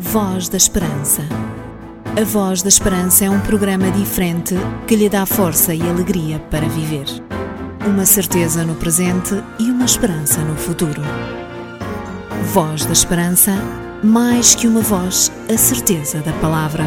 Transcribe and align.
Voz 0.00 0.48
da 0.48 0.56
Esperança. 0.56 1.22
A 2.16 2.22
Voz 2.22 2.62
da 2.62 2.68
Esperança 2.68 3.24
é 3.24 3.30
um 3.30 3.40
programa 3.40 3.90
diferente 3.90 4.54
que 4.86 4.94
lhe 4.94 5.08
dá 5.08 5.26
força 5.26 5.74
e 5.74 5.82
alegria 5.82 6.38
para 6.38 6.68
viver. 6.68 7.06
Uma 7.84 8.06
certeza 8.06 8.64
no 8.64 8.76
presente 8.76 9.34
e 9.58 9.64
uma 9.64 9.84
esperança 9.84 10.40
no 10.42 10.54
futuro. 10.54 11.02
Voz 12.52 12.86
da 12.86 12.92
Esperança, 12.92 13.52
mais 14.02 14.54
que 14.54 14.68
uma 14.68 14.82
voz, 14.82 15.32
a 15.52 15.58
certeza 15.58 16.20
da 16.20 16.32
palavra. 16.34 16.84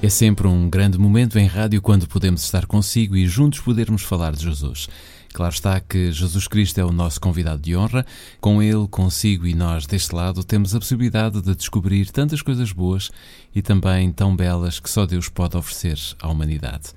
É 0.00 0.08
sempre 0.08 0.48
um 0.48 0.68
grande 0.68 0.98
momento 0.98 1.38
em 1.38 1.46
rádio 1.46 1.80
quando 1.80 2.08
podemos 2.08 2.42
estar 2.42 2.66
consigo 2.66 3.16
e 3.16 3.26
juntos 3.26 3.60
podermos 3.60 4.02
falar 4.02 4.32
de 4.32 4.42
Jesus. 4.42 4.88
Claro 5.32 5.54
está 5.54 5.80
que 5.80 6.12
Jesus 6.12 6.46
Cristo 6.46 6.78
é 6.78 6.84
o 6.84 6.92
nosso 6.92 7.18
convidado 7.18 7.62
de 7.62 7.74
honra. 7.74 8.04
Com 8.40 8.62
Ele, 8.62 8.86
consigo 8.86 9.46
e 9.46 9.54
nós 9.54 9.86
deste 9.86 10.14
lado 10.14 10.44
temos 10.44 10.74
a 10.74 10.78
possibilidade 10.78 11.40
de 11.40 11.54
descobrir 11.54 12.10
tantas 12.10 12.42
coisas 12.42 12.70
boas 12.70 13.10
e 13.54 13.62
também 13.62 14.12
tão 14.12 14.36
belas 14.36 14.78
que 14.78 14.90
só 14.90 15.06
Deus 15.06 15.30
pode 15.30 15.56
oferecer 15.56 15.98
à 16.20 16.28
humanidade. 16.28 16.90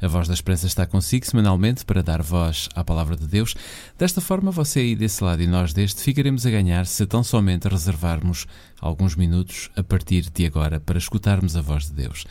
A 0.00 0.08
Voz 0.08 0.28
da 0.28 0.34
Esperança 0.34 0.66
está 0.66 0.86
consigo 0.86 1.24
semanalmente 1.24 1.84
para 1.84 2.02
dar 2.02 2.22
voz 2.22 2.68
à 2.74 2.84
Palavra 2.84 3.16
de 3.16 3.26
Deus. 3.26 3.54
Desta 3.96 4.20
forma, 4.20 4.50
você 4.50 4.80
aí 4.80 4.94
desse 4.94 5.24
lado 5.24 5.42
e 5.42 5.46
nós 5.46 5.72
deste 5.72 6.02
ficaremos 6.02 6.44
a 6.44 6.50
ganhar 6.50 6.84
se 6.86 7.06
tão 7.06 7.24
somente 7.24 7.66
reservarmos 7.66 8.46
alguns 8.78 9.16
minutos 9.16 9.70
a 9.74 9.82
partir 9.82 10.28
de 10.30 10.44
agora 10.44 10.78
para 10.78 10.98
escutarmos 10.98 11.56
a 11.56 11.62
voz 11.62 11.86
de 11.86 11.92
Deus. 11.92 12.26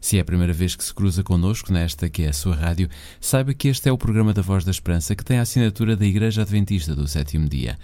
Se 0.00 0.16
é 0.16 0.20
a 0.20 0.24
primeira 0.24 0.54
vez 0.54 0.74
que 0.74 0.82
se 0.82 0.94
cruza 0.94 1.22
connosco 1.22 1.70
nesta 1.70 2.08
que 2.08 2.22
é 2.22 2.28
a 2.28 2.32
sua 2.32 2.56
rádio, 2.56 2.88
saiba 3.20 3.52
que 3.52 3.68
este 3.68 3.86
é 3.86 3.92
o 3.92 3.98
programa 3.98 4.32
da 4.32 4.40
Voz 4.40 4.64
da 4.64 4.70
Esperança 4.70 5.14
que 5.14 5.24
tem 5.24 5.38
a 5.38 5.42
assinatura 5.42 5.94
da 5.94 6.06
Igreja 6.06 6.40
Adventista 6.40 6.96
do 6.96 7.06
Sétimo 7.06 7.46
Dia. 7.46 7.78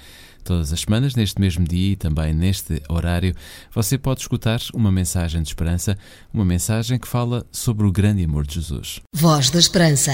Todas 0.46 0.72
as 0.72 0.82
semanas, 0.82 1.16
neste 1.16 1.40
mesmo 1.40 1.66
dia 1.66 1.94
e 1.94 1.96
também 1.96 2.32
neste 2.32 2.80
horário, 2.88 3.34
você 3.74 3.98
pode 3.98 4.20
escutar 4.20 4.60
uma 4.72 4.92
mensagem 4.92 5.42
de 5.42 5.48
esperança, 5.48 5.98
uma 6.32 6.44
mensagem 6.44 7.00
que 7.00 7.08
fala 7.08 7.44
sobre 7.50 7.84
o 7.84 7.90
grande 7.90 8.22
amor 8.22 8.46
de 8.46 8.54
Jesus. 8.54 9.00
Voz 9.12 9.50
da 9.50 9.58
Esperança. 9.58 10.12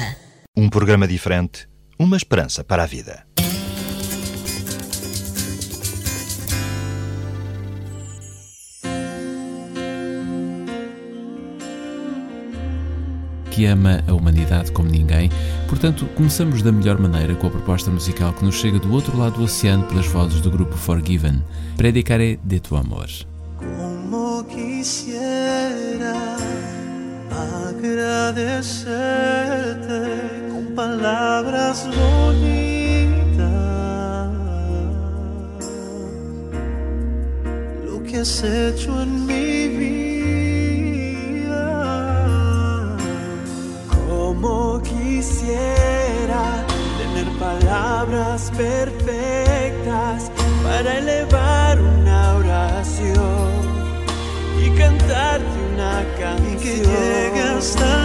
Um 0.56 0.70
programa 0.70 1.06
diferente, 1.06 1.68
uma 1.98 2.16
esperança 2.16 2.64
para 2.64 2.84
a 2.84 2.86
vida. 2.86 3.26
Ama 13.66 14.02
a 14.06 14.12
humanidade 14.12 14.72
como 14.72 14.88
ninguém. 14.88 15.30
Portanto, 15.68 16.06
começamos 16.14 16.62
da 16.62 16.72
melhor 16.72 16.98
maneira 16.98 17.34
com 17.34 17.46
a 17.46 17.50
proposta 17.50 17.90
musical 17.90 18.32
que 18.32 18.44
nos 18.44 18.56
chega 18.56 18.78
do 18.78 18.92
outro 18.92 19.16
lado 19.16 19.38
do 19.38 19.44
oceano 19.44 19.84
pelas 19.84 20.06
vozes 20.06 20.40
do 20.40 20.50
grupo 20.50 20.76
Forgiven. 20.76 21.42
Predicaré 21.76 22.38
de 22.42 22.60
tu 22.60 22.76
amor. 22.76 23.08
Como 23.58 24.44
quisiera 24.44 26.14
agradecerte 27.30 28.82
com 30.52 30.74
palavras 30.74 31.86
bonitas 31.86 32.72
que 38.12 38.18
has 38.18 38.44
hecho 38.44 39.00
en 39.00 39.26
mi 39.26 39.68
vida. 39.68 39.91
Stop. 57.62 57.92
the 57.92 58.01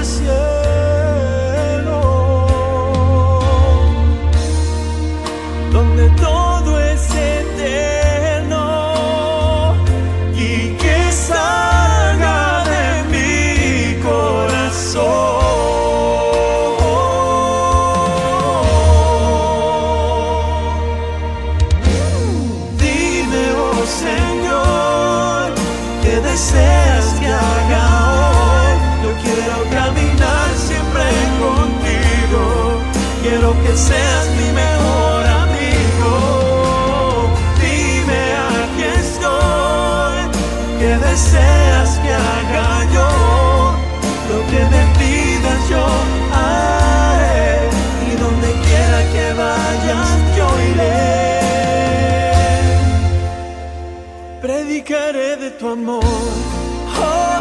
tu 55.60 55.68
amor. 55.70 56.04
Oh, 56.04 57.40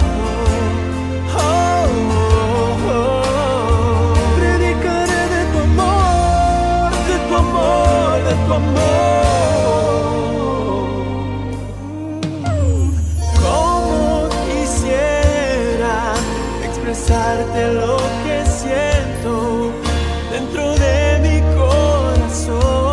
oh, 1.37 1.89
oh, 2.09 2.89
oh. 2.89 4.15
Predicaré 4.39 5.23
de 5.35 5.43
tu 5.53 5.59
amor, 5.69 6.91
de 7.09 7.17
tu 7.29 7.35
amor, 7.45 8.15
de 8.29 8.35
tu 8.47 8.53
amor. 8.61 9.27
Como 13.45 14.01
quisiera 14.47 15.97
expresarte 16.65 17.61
lo 17.75 17.97
que 18.23 18.37
siento 18.61 19.33
dentro 20.31 20.65
de 20.75 20.97
mi 21.25 21.37
corazón 21.59 22.87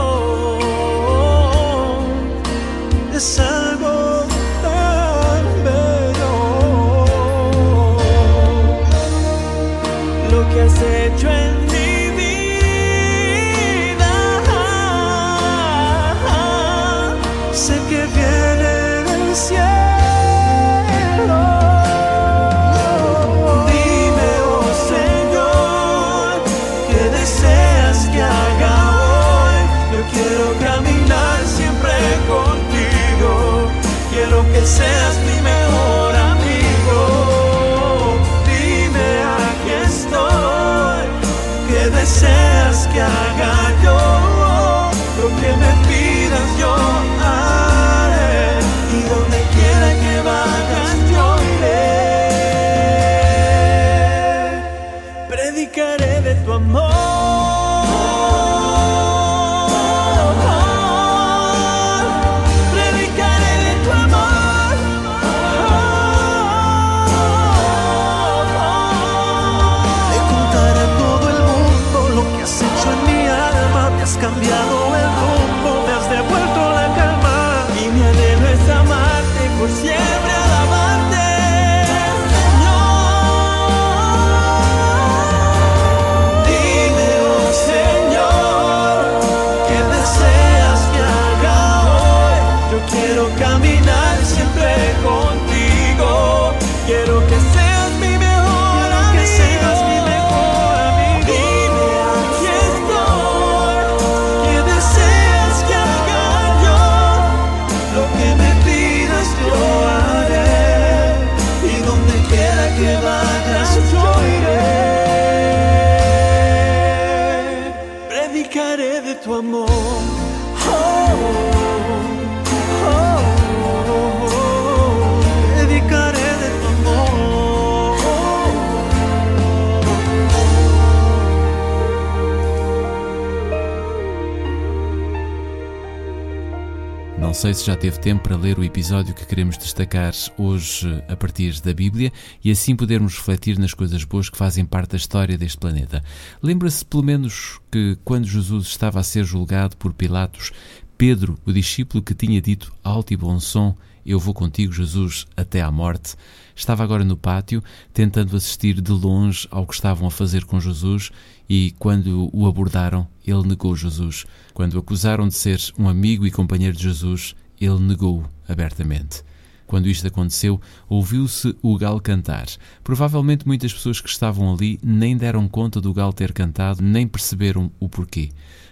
sei 137.43 137.53
se 137.53 137.65
já 137.65 137.75
teve 137.75 137.99
tempo 137.99 138.23
para 138.23 138.37
ler 138.37 138.57
o 138.57 138.63
episódio 138.63 139.13
que 139.13 139.25
queremos 139.25 139.57
destacar 139.57 140.13
hoje 140.37 141.03
a 141.09 141.15
partir 141.17 141.59
da 141.59 141.73
Bíblia 141.73 142.09
e 142.41 142.49
assim 142.49 142.73
podermos 142.73 143.17
refletir 143.17 143.59
nas 143.59 143.73
coisas 143.73 144.05
boas 144.05 144.29
que 144.29 144.37
fazem 144.37 144.63
parte 144.63 144.91
da 144.91 144.95
história 144.95 145.37
deste 145.37 145.57
planeta. 145.57 146.01
Lembra-se 146.41 146.85
pelo 146.85 147.03
menos 147.03 147.59
que 147.69 147.97
quando 148.05 148.25
Jesus 148.25 148.67
estava 148.67 149.01
a 149.01 149.03
ser 149.03 149.25
julgado 149.25 149.75
por 149.75 149.91
Pilatos, 149.91 150.53
Pedro, 150.97 151.37
o 151.45 151.51
discípulo 151.51 152.01
que 152.01 152.15
tinha 152.15 152.41
dito 152.41 152.73
alto 152.81 153.13
e 153.13 153.17
bom 153.17 153.37
som: 153.41 153.75
Eu 154.05 154.21
vou 154.21 154.33
contigo, 154.33 154.71
Jesus, 154.71 155.27
até 155.35 155.59
à 155.59 155.69
morte, 155.69 156.15
estava 156.55 156.83
agora 156.83 157.03
no 157.03 157.17
pátio, 157.17 157.63
tentando 157.93 158.35
assistir 158.35 158.79
de 158.81 158.91
longe 158.91 159.47
ao 159.51 159.65
que 159.65 159.73
estavam 159.73 160.07
a 160.07 160.11
fazer 160.11 160.45
com 160.45 160.59
Jesus, 160.59 161.11
e 161.49 161.73
quando 161.79 162.29
o 162.33 162.47
abordaram, 162.47 163.07
ele 163.25 163.47
negou 163.47 163.75
Jesus. 163.75 164.25
Quando 164.53 164.75
o 164.75 164.79
acusaram 164.79 165.27
de 165.27 165.35
ser 165.35 165.59
um 165.77 165.87
amigo 165.89 166.25
e 166.25 166.31
companheiro 166.31 166.75
de 166.75 166.83
Jesus, 166.83 167.35
ele 167.59 167.79
negou 167.79 168.23
abertamente. 168.47 169.23
Quando 169.65 169.87
isto 169.87 170.05
aconteceu, 170.05 170.61
ouviu-se 170.87 171.55
o 171.61 171.77
galo 171.77 171.99
cantar. 171.99 172.45
Provavelmente 172.83 173.47
muitas 173.47 173.73
pessoas 173.73 173.99
que 173.99 174.09
estavam 174.09 174.53
ali 174.53 174.79
nem 174.83 175.17
deram 175.17 175.47
conta 175.47 175.81
do 175.81 175.93
galo 175.93 176.13
ter 176.13 176.31
cantado, 176.33 176.83
nem 176.83 177.07
perceberam 177.07 177.71
o 177.79 177.89
porquê. 177.89 178.29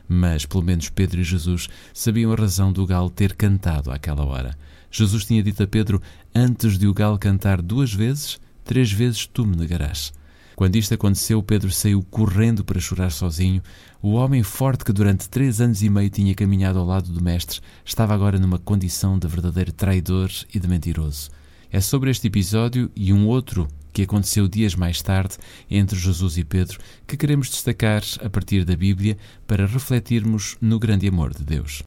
Mas 0.07 0.45
pelo 0.45 0.63
menos 0.63 0.89
Pedro 0.89 1.21
e 1.21 1.23
Jesus 1.23 1.67
sabiam 1.93 2.31
a 2.31 2.35
razão 2.35 2.71
do 2.71 2.85
galo 2.85 3.09
ter 3.09 3.33
cantado 3.33 3.91
àquela 3.91 4.23
hora. 4.25 4.55
Jesus 4.91 5.25
tinha 5.25 5.41
dito 5.41 5.63
a 5.63 5.67
Pedro: 5.67 6.01
Antes 6.35 6.77
de 6.77 6.87
o 6.87 6.93
galo 6.93 7.17
cantar 7.17 7.61
duas 7.61 7.93
vezes, 7.93 8.39
três 8.63 8.91
vezes 8.91 9.25
tu 9.25 9.45
me 9.45 9.55
negarás. 9.55 10.11
Quando 10.55 10.75
isto 10.75 10.93
aconteceu, 10.93 11.41
Pedro 11.41 11.71
saiu 11.71 12.03
correndo 12.03 12.63
para 12.63 12.79
chorar 12.79 13.11
sozinho. 13.11 13.63
O 14.01 14.11
homem 14.11 14.43
forte 14.43 14.83
que 14.83 14.93
durante 14.93 15.29
três 15.29 15.59
anos 15.61 15.81
e 15.81 15.89
meio 15.89 16.09
tinha 16.09 16.35
caminhado 16.35 16.77
ao 16.77 16.85
lado 16.85 17.11
do 17.11 17.23
Mestre 17.23 17.61
estava 17.83 18.13
agora 18.13 18.37
numa 18.37 18.59
condição 18.59 19.17
de 19.17 19.27
verdadeiro 19.27 19.71
traidor 19.71 20.29
e 20.53 20.59
de 20.59 20.67
mentiroso. 20.67 21.31
É 21.71 21.79
sobre 21.79 22.11
este 22.11 22.27
episódio 22.27 22.91
e 22.95 23.13
um 23.13 23.27
outro 23.27 23.67
que 23.93 24.03
aconteceu 24.03 24.47
dias 24.47 24.75
mais 24.75 25.01
tarde 25.01 25.37
entre 25.69 25.97
Jesus 25.97 26.37
e 26.37 26.43
Pedro 26.43 26.79
que 27.07 27.17
queremos 27.17 27.49
destacar 27.49 28.03
a 28.23 28.29
partir 28.29 28.63
da 28.63 28.75
Bíblia 28.75 29.17
para 29.47 29.65
refletirmos 29.65 30.57
no 30.61 30.77
grande 30.77 31.07
amor 31.07 31.33
de 31.33 31.43
Deus. 31.43 31.81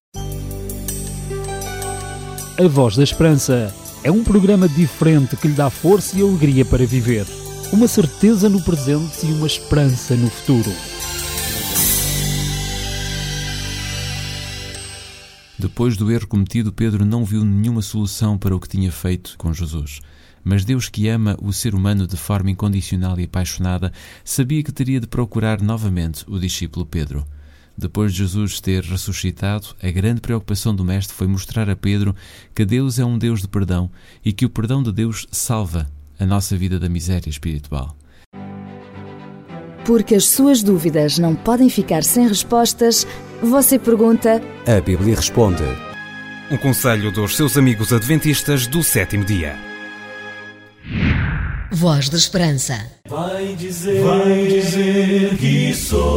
A 2.56 2.68
Voz 2.68 2.94
da 2.94 3.02
Esperança 3.02 3.74
é 4.04 4.12
um 4.12 4.22
programa 4.22 4.68
diferente 4.68 5.36
que 5.36 5.48
lhe 5.48 5.54
dá 5.54 5.68
força 5.68 6.16
e 6.16 6.22
alegria 6.22 6.64
para 6.64 6.86
viver. 6.86 7.26
Uma 7.72 7.88
certeza 7.88 8.48
no 8.48 8.62
presente 8.62 9.26
e 9.26 9.32
uma 9.32 9.48
esperança 9.48 10.14
no 10.14 10.30
futuro. 10.30 10.70
Depois 15.58 15.96
do 15.96 16.12
erro 16.12 16.28
cometido, 16.28 16.72
Pedro 16.72 17.04
não 17.04 17.24
viu 17.24 17.44
nenhuma 17.44 17.82
solução 17.82 18.38
para 18.38 18.54
o 18.54 18.60
que 18.60 18.68
tinha 18.68 18.92
feito 18.92 19.34
com 19.36 19.52
Jesus. 19.52 19.98
Mas 20.44 20.64
Deus, 20.64 20.88
que 20.88 21.08
ama 21.08 21.36
o 21.42 21.52
ser 21.52 21.74
humano 21.74 22.06
de 22.06 22.16
forma 22.16 22.52
incondicional 22.52 23.18
e 23.18 23.24
apaixonada, 23.24 23.92
sabia 24.24 24.62
que 24.62 24.70
teria 24.70 25.00
de 25.00 25.08
procurar 25.08 25.60
novamente 25.60 26.24
o 26.28 26.38
discípulo 26.38 26.86
Pedro. 26.86 27.26
Depois 27.76 28.12
de 28.12 28.18
Jesus 28.18 28.60
ter 28.60 28.84
ressuscitado, 28.84 29.68
a 29.82 29.90
grande 29.90 30.20
preocupação 30.20 30.74
do 30.74 30.84
Mestre 30.84 31.14
foi 31.14 31.26
mostrar 31.26 31.68
a 31.68 31.74
Pedro 31.74 32.14
que 32.54 32.64
Deus 32.64 32.98
é 32.98 33.04
um 33.04 33.18
Deus 33.18 33.42
de 33.42 33.48
perdão 33.48 33.90
e 34.24 34.32
que 34.32 34.46
o 34.46 34.50
perdão 34.50 34.82
de 34.82 34.92
Deus 34.92 35.26
salva 35.32 35.90
a 36.18 36.24
nossa 36.24 36.56
vida 36.56 36.78
da 36.78 36.88
miséria 36.88 37.28
espiritual. 37.28 37.96
Porque 39.84 40.14
as 40.14 40.28
suas 40.28 40.62
dúvidas 40.62 41.18
não 41.18 41.34
podem 41.34 41.68
ficar 41.68 42.04
sem 42.04 42.26
respostas, 42.26 43.06
você 43.42 43.78
pergunta. 43.78 44.40
A 44.66 44.80
Bíblia 44.80 45.16
responde. 45.16 45.64
Um 46.50 46.56
conselho 46.56 47.10
dos 47.10 47.36
seus 47.36 47.56
amigos 47.56 47.92
adventistas 47.92 48.66
do 48.66 48.82
sétimo 48.82 49.24
dia. 49.24 49.56
Voz 51.70 52.08
da 52.08 52.16
Esperança. 52.16 52.86
Vai 53.08 53.56
dizer, 53.56 54.00
vai 54.02 54.46
dizer 54.46 55.36
que 55.36 55.74
sou 55.74 56.13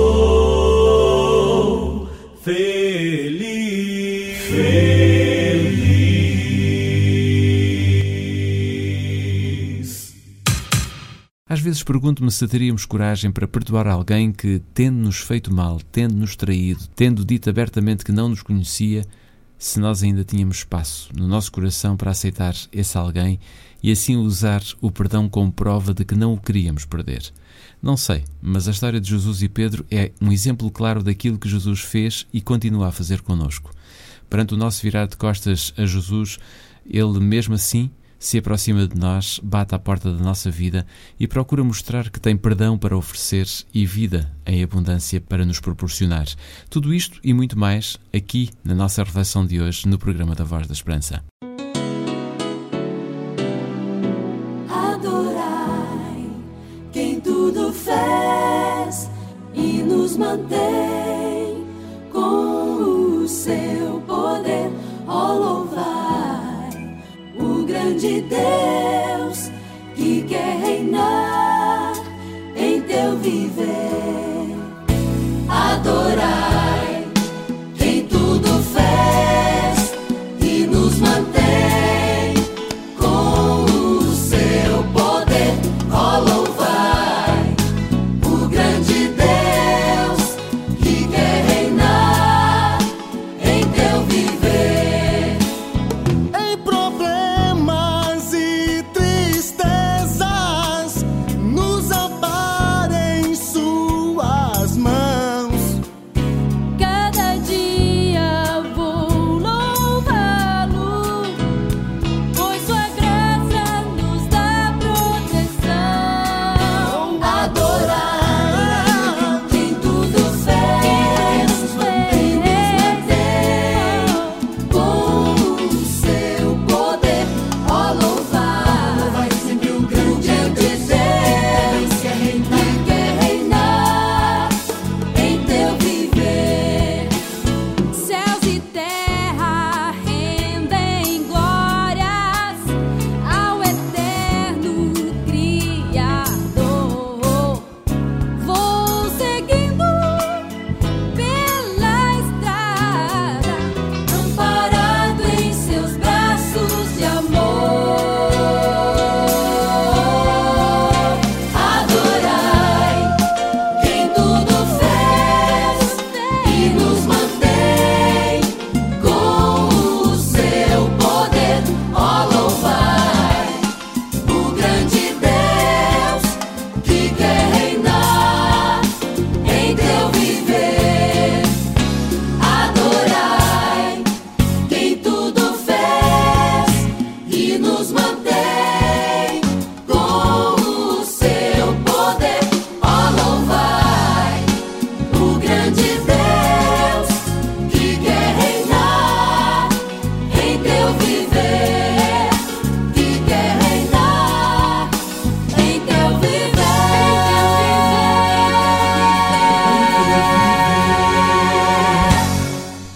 pergunto-me 11.87 12.29
se 12.29 12.45
teríamos 12.49 12.83
coragem 12.83 13.31
para 13.31 13.47
perdoar 13.47 13.87
alguém 13.87 14.29
que, 14.29 14.61
tendo-nos 14.73 15.19
feito 15.19 15.53
mal, 15.53 15.79
tendo-nos 15.89 16.35
traído, 16.35 16.85
tendo 16.93 17.23
dito 17.23 17.49
abertamente 17.49 18.03
que 18.03 18.11
não 18.11 18.27
nos 18.27 18.41
conhecia, 18.41 19.05
se 19.57 19.79
nós 19.79 20.03
ainda 20.03 20.21
tínhamos 20.21 20.57
espaço 20.57 21.09
no 21.15 21.25
nosso 21.29 21.49
coração 21.49 21.95
para 21.95 22.11
aceitar 22.11 22.53
esse 22.73 22.97
alguém 22.97 23.39
e 23.81 23.89
assim 23.89 24.17
usar 24.17 24.61
o 24.81 24.91
perdão 24.91 25.29
como 25.29 25.49
prova 25.49 25.93
de 25.93 26.03
que 26.03 26.13
não 26.13 26.33
o 26.33 26.37
queríamos 26.37 26.83
perder. 26.83 27.31
Não 27.81 27.95
sei, 27.95 28.25
mas 28.41 28.67
a 28.67 28.71
história 28.71 28.99
de 28.99 29.09
Jesus 29.09 29.41
e 29.41 29.47
Pedro 29.47 29.85
é 29.89 30.11
um 30.19 30.29
exemplo 30.29 30.69
claro 30.69 31.01
daquilo 31.01 31.39
que 31.39 31.47
Jesus 31.47 31.79
fez 31.79 32.27
e 32.33 32.41
continua 32.41 32.89
a 32.89 32.91
fazer 32.91 33.21
conosco. 33.21 33.71
Perante 34.29 34.53
o 34.53 34.57
nosso 34.57 34.81
virar 34.81 35.07
de 35.07 35.15
costas 35.15 35.73
a 35.77 35.85
Jesus, 35.85 36.37
ele 36.85 37.21
mesmo 37.21 37.55
assim 37.55 37.89
se 38.19 38.37
aproxima 38.37 38.87
de 38.87 38.97
nós, 38.97 39.39
bate 39.43 39.75
à 39.75 39.79
porta 39.79 40.11
da 40.11 40.23
nossa 40.23 40.49
vida 40.49 40.85
e 41.19 41.27
procura 41.27 41.63
mostrar 41.63 42.09
que 42.09 42.19
tem 42.19 42.35
perdão 42.35 42.77
para 42.77 42.97
oferecer 42.97 43.47
e 43.73 43.85
vida 43.85 44.31
em 44.45 44.63
abundância 44.63 45.21
para 45.21 45.45
nos 45.45 45.59
proporcionar. 45.59 46.27
Tudo 46.69 46.93
isto 46.93 47.19
e 47.23 47.33
muito 47.33 47.57
mais 47.57 47.97
aqui 48.13 48.49
na 48.63 48.73
nossa 48.73 49.03
reflexão 49.03 49.45
de 49.45 49.61
hoje 49.61 49.87
no 49.87 49.99
programa 49.99 50.35
da 50.35 50.43
Voz 50.43 50.67
da 50.67 50.73
Esperança. 50.73 51.23
Adorai 54.69 56.29
quem 56.91 57.19
tudo 57.21 57.71
fez 57.71 59.09
e 59.53 59.83
nos 59.83 60.17
mantém 60.17 61.65
com 62.11 63.21
o 63.23 63.27
seu 63.27 64.01
poder. 64.07 64.71
O 65.07 65.66
grande 67.87 68.21
Deus 68.21 69.49
que 69.95 70.21
quer 70.23 70.57
reinar 70.59 71.93
em 72.55 72.81
teu 72.81 73.17
viver. 73.17 74.57
Adorai 75.47 76.96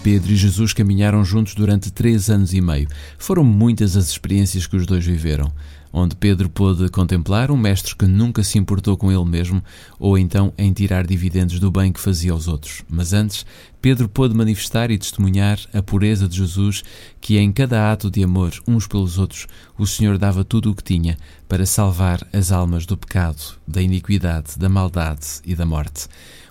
Pedro 0.02 0.32
e 0.32 0.36
Jesus 0.36 0.72
caminharam 0.72 1.24
juntos 1.24 1.54
durante 1.54 1.92
três 1.92 2.28
anos 2.28 2.52
e 2.52 2.60
meio. 2.60 2.88
Foram 3.16 3.44
muitas 3.44 3.96
as 3.96 4.08
experiências 4.08 4.66
que 4.66 4.74
os 4.74 4.84
dois 4.84 5.06
viveram, 5.06 5.52
onde 5.92 6.16
Pedro 6.16 6.48
pôde 6.48 6.88
contemplar 6.88 7.52
um 7.52 7.56
mestre 7.56 7.94
que 7.94 8.04
nunca 8.04 8.42
se 8.42 8.58
importou 8.58 8.96
com 8.96 9.12
ele 9.12 9.24
mesmo, 9.24 9.62
ou 10.00 10.18
então 10.18 10.52
em 10.58 10.72
tirar 10.72 11.06
dividendos 11.06 11.60
do 11.60 11.70
bem 11.70 11.92
que 11.92 12.00
fazia 12.00 12.32
aos 12.32 12.48
outros. 12.48 12.82
Mas 12.90 13.12
antes, 13.12 13.46
Pedro 13.80 14.08
pôde 14.08 14.34
manifestar 14.34 14.90
e 14.90 14.98
testemunhar 14.98 15.60
a 15.72 15.80
pureza 15.80 16.26
de 16.26 16.36
Jesus, 16.36 16.82
que 17.20 17.38
em 17.38 17.52
cada 17.52 17.92
ato 17.92 18.10
de 18.10 18.24
amor 18.24 18.52
uns 18.66 18.88
pelos 18.88 19.18
outros, 19.18 19.46
o 19.78 19.86
Senhor 19.86 20.18
dava 20.18 20.42
tudo 20.42 20.72
o 20.72 20.74
que 20.74 20.82
tinha 20.82 21.16
para 21.48 21.64
salvar 21.64 22.26
as 22.32 22.50
almas 22.50 22.86
do 22.86 22.96
pecado, 22.96 23.56
da 23.68 23.80
iniquidade, 23.80 24.58
da 24.58 24.68
maldade 24.68 25.40
e 25.44 25.54
da 25.54 25.64
morte. 25.64 26.08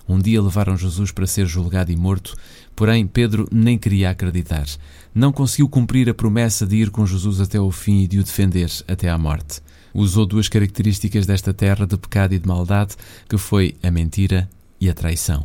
Um 0.08 0.18
dia 0.18 0.42
levaram 0.42 0.76
Jesus 0.76 1.12
para 1.12 1.26
ser 1.26 1.46
julgado 1.46 1.92
e 1.92 1.96
morto, 1.96 2.34
porém 2.74 3.06
Pedro 3.06 3.48
nem 3.52 3.78
queria 3.78 4.10
acreditar. 4.10 4.66
Não 5.14 5.32
conseguiu 5.32 5.68
cumprir 5.68 6.08
a 6.08 6.14
promessa 6.14 6.66
de 6.66 6.76
ir 6.76 6.90
com 6.90 7.06
Jesus 7.06 7.40
até 7.40 7.58
ao 7.58 7.70
fim 7.70 8.02
e 8.02 8.08
de 8.08 8.18
o 8.18 8.24
defender 8.24 8.70
até 8.88 9.08
à 9.08 9.18
morte. 9.18 9.60
Usou 9.94 10.24
duas 10.24 10.48
características 10.48 11.26
desta 11.26 11.52
terra 11.52 11.86
de 11.86 11.96
pecado 11.96 12.34
e 12.34 12.38
de 12.38 12.48
maldade, 12.48 12.96
que 13.28 13.36
foi 13.36 13.76
a 13.82 13.90
mentira 13.90 14.48
e 14.80 14.88
a 14.88 14.94
traição. 14.94 15.44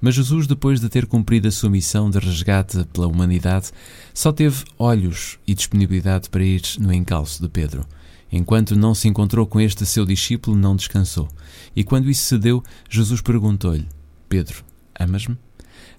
Mas 0.00 0.14
Jesus, 0.14 0.46
depois 0.46 0.80
de 0.80 0.88
ter 0.88 1.06
cumprido 1.06 1.48
a 1.48 1.50
sua 1.50 1.70
missão 1.70 2.08
de 2.08 2.18
resgate 2.18 2.84
pela 2.92 3.08
humanidade, 3.08 3.70
só 4.14 4.30
teve 4.30 4.64
olhos 4.78 5.38
e 5.46 5.54
disponibilidade 5.54 6.28
para 6.30 6.44
ir 6.44 6.62
no 6.78 6.92
encalço 6.92 7.42
de 7.42 7.48
Pedro. 7.48 7.84
Enquanto 8.30 8.76
não 8.76 8.94
se 8.94 9.08
encontrou 9.08 9.46
com 9.46 9.60
este 9.60 9.86
seu 9.86 10.04
discípulo, 10.04 10.56
não 10.56 10.76
descansou. 10.76 11.28
E 11.74 11.82
quando 11.82 12.10
isso 12.10 12.24
se 12.24 12.38
deu, 12.38 12.62
Jesus 12.88 13.20
perguntou-lhe: 13.20 13.88
Pedro, 14.28 14.62
amas-me? 14.98 15.36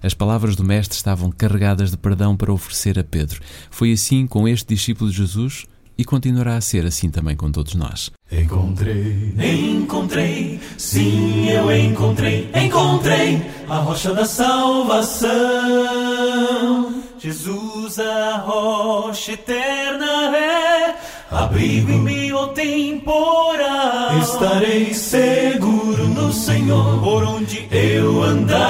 As 0.02 0.14
palavras 0.14 0.56
do 0.56 0.64
Mestre 0.64 0.96
estavam 0.96 1.30
carregadas 1.30 1.90
de 1.90 1.96
perdão 1.96 2.36
para 2.36 2.52
oferecer 2.52 2.98
a 2.98 3.04
Pedro. 3.04 3.40
Foi 3.70 3.92
assim 3.92 4.26
com 4.26 4.48
este 4.48 4.74
discípulo 4.74 5.10
de 5.10 5.16
Jesus 5.16 5.66
e 6.00 6.04
continuará 6.04 6.56
a 6.56 6.60
ser 6.62 6.86
assim 6.86 7.10
também 7.10 7.36
com 7.36 7.52
todos 7.52 7.74
nós. 7.74 8.10
Encontrei, 8.32 9.34
encontrei, 9.38 10.58
sim, 10.78 11.50
eu 11.50 11.70
encontrei, 11.70 12.50
encontrei 12.54 13.42
a 13.68 13.76
rocha 13.76 14.14
da 14.14 14.24
salvação. 14.24 15.30
Jesus, 17.18 17.98
a 17.98 18.38
rocha 18.38 19.32
eterna 19.32 20.34
é 20.34 20.69
abrigo 21.30 21.92
em 21.92 22.00
meio 22.00 22.48
temporal. 22.48 24.18
Estarei 24.20 24.92
seguro 24.92 26.08
no 26.08 26.32
Senhor, 26.32 27.00
por 27.00 27.22
onde 27.22 27.68
eu 27.70 28.22
andar. 28.22 28.60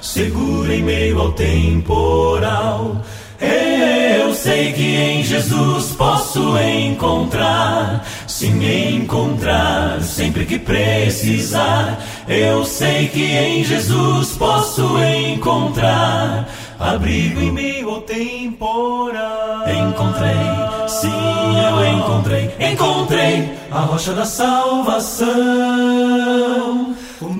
Seguro 0.00 0.72
em 0.72 0.82
meio 0.82 1.20
ao 1.20 1.32
temporal. 1.32 3.02
Eu 3.40 4.32
sei 4.32 4.72
que 4.72 4.96
em 4.96 5.22
Jesus 5.24 5.92
posso 5.96 6.56
encontrar, 6.58 8.04
se 8.26 8.46
me 8.48 8.96
encontrar 8.96 10.00
sempre 10.02 10.44
que 10.44 10.58
precisar. 10.58 12.00
Eu 12.28 12.64
sei 12.64 13.08
que 13.08 13.24
em 13.24 13.64
Jesus 13.64 14.30
posso 14.30 14.98
encontrar 14.98 16.48
abrigo 16.78 17.40
em 17.40 17.52
meio 17.52 17.90
ao 17.90 18.00
temporal. 18.02 19.64
Encontrei, 19.68 20.88
sim, 20.88 21.08
eu 21.08 21.86
encontrei, 21.98 22.54
encontrei 22.72 23.50
a 23.70 23.80
rocha 23.80 24.12
da 24.12 24.24
salvação. 24.24 25.34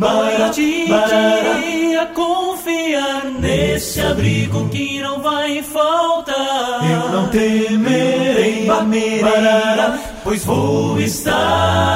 Para 0.00 0.49
dia 0.49 2.07
confiar 2.14 3.25
nesse 3.38 4.00
abrigo 4.00 4.69
que 4.69 5.00
não 5.00 5.21
vai 5.21 5.62
faltar. 5.62 6.81
Eu 6.91 7.11
não 7.11 7.29
temerei, 7.29 8.67
barará, 8.67 9.99
pois 10.23 10.45
vou 10.45 10.99
estar 11.00 11.95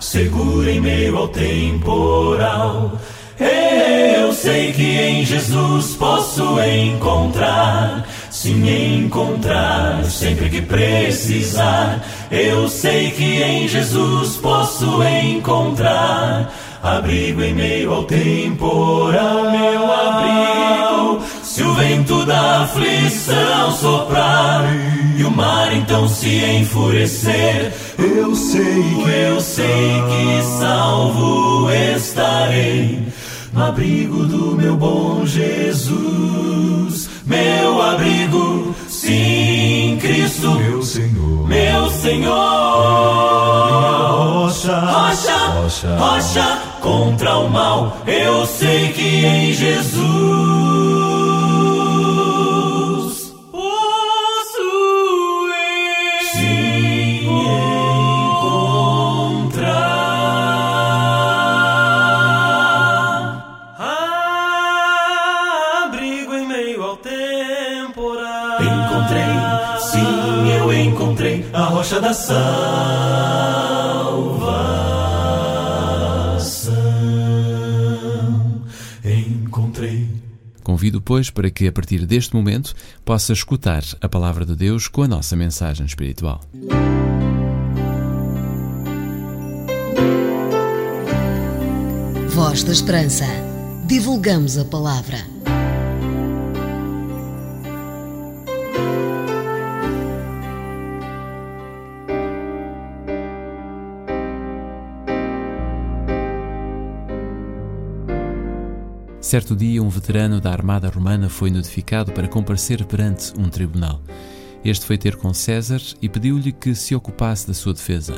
seguro 0.00 0.68
em 0.68 0.80
meio 0.80 1.16
ao 1.18 1.28
temporal. 1.28 2.92
Eu 3.38 4.32
sei 4.32 4.72
que 4.72 4.98
em 4.98 5.24
Jesus 5.24 5.94
posso 5.96 6.58
encontrar, 6.60 8.06
se 8.30 8.50
me 8.50 8.96
encontrar 8.96 10.02
sempre 10.04 10.48
que 10.48 10.62
precisar. 10.62 12.02
Eu 12.30 12.66
sei 12.68 13.10
que 13.10 13.42
em 13.42 13.68
Jesus 13.68 14.36
posso 14.36 15.02
encontrar 15.02 16.50
abrigo 16.82 17.42
em 17.42 17.54
meio 17.54 17.92
ao 17.92 18.04
temporal, 18.04 19.50
meu 19.50 19.92
abrigo. 19.92 21.22
Se 21.42 21.62
o 21.62 21.74
vento 21.74 22.24
da 22.24 22.62
aflição 22.62 23.72
soprar 23.72 24.64
e 25.18 25.24
o 25.24 25.30
mar 25.30 25.74
então 25.74 26.08
se 26.08 26.42
enfurecer, 26.42 27.72
eu 27.98 28.34
sei 28.34 28.82
que 28.82 29.10
eu 29.10 29.40
sei 29.40 30.02
que 30.08 30.42
salvo 30.58 31.70
estarei 31.70 32.98
no 33.52 33.64
abrigo 33.64 34.24
do 34.26 34.56
meu 34.56 34.76
bom 34.76 35.24
Jesus, 35.24 37.08
meu 37.24 37.82
abrigo, 37.82 38.74
sim, 38.88 39.98
Cristo, 40.00 40.50
meu 40.52 40.82
Senhor, 40.82 41.48
meu 41.48 41.90
Senhor, 41.90 42.34
rocha, 44.46 44.78
rocha, 44.80 45.36
rocha, 45.48 45.96
rocha 45.96 46.58
contra 46.80 47.38
o 47.38 47.48
mal, 47.48 47.98
eu 48.06 48.46
sei 48.46 48.92
que 48.92 49.02
em 49.02 49.52
Jesus 49.52 50.95
rocha 71.96 72.00
da 72.00 72.12
salvação. 72.12 72.56
Encontrei. 79.04 80.08
Convido, 80.62 81.00
pois, 81.00 81.30
para 81.30 81.50
que 81.50 81.66
a 81.66 81.72
partir 81.72 82.04
deste 82.06 82.34
momento 82.34 82.74
possa 83.04 83.32
escutar 83.32 83.82
a 84.00 84.08
palavra 84.08 84.44
de 84.44 84.56
Deus 84.56 84.88
com 84.88 85.02
a 85.02 85.08
nossa 85.08 85.36
mensagem 85.36 85.86
espiritual. 85.86 86.40
Voz 92.30 92.62
da 92.64 92.72
Esperança. 92.72 93.24
Divulgamos 93.86 94.58
a 94.58 94.64
palavra. 94.64 95.35
Certo 109.26 109.56
dia, 109.56 109.82
um 109.82 109.88
veterano 109.88 110.40
da 110.40 110.52
Armada 110.52 110.88
Romana 110.88 111.28
foi 111.28 111.50
notificado 111.50 112.12
para 112.12 112.28
comparecer 112.28 112.84
perante 112.84 113.32
um 113.36 113.48
tribunal. 113.48 114.00
Este 114.64 114.86
foi 114.86 114.96
ter 114.96 115.16
com 115.16 115.34
César 115.34 115.80
e 116.00 116.08
pediu-lhe 116.08 116.52
que 116.52 116.76
se 116.76 116.94
ocupasse 116.94 117.44
da 117.44 117.52
sua 117.52 117.74
defesa. 117.74 118.14